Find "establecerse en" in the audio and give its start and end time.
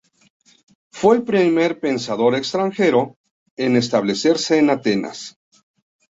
3.75-4.71